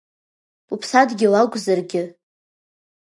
Уԥсадгьыл 0.73 1.33
акәзаргьы… 1.41 2.03